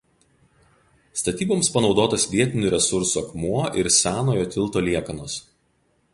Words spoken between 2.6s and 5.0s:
resursų akmuo ir senojo tilto